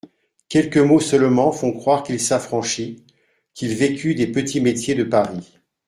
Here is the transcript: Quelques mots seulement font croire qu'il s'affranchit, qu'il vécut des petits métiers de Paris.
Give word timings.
Quelques 0.49 0.79
mots 0.79 0.99
seulement 0.99 1.51
font 1.51 1.73
croire 1.73 2.01
qu'il 2.01 2.19
s'affranchit, 2.19 3.05
qu'il 3.53 3.75
vécut 3.75 4.15
des 4.15 4.25
petits 4.25 4.59
métiers 4.59 4.95
de 4.95 5.03
Paris. 5.03 5.59